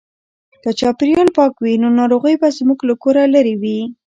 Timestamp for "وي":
1.63-1.73, 3.61-3.79